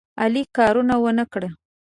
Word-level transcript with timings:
علي 0.23 0.43
کار 0.55 0.75
ونه 1.05 1.25
کړ. 1.31 1.41